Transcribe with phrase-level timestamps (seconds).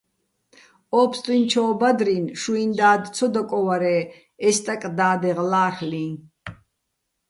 [0.99, 4.01] ო ფსტუჲნჩო́ ბადრინ შუიჼ და́დ ცო დაკოვარე́,
[4.47, 6.07] ე სტაკ და́დეღ ლა́რლ'იჼ.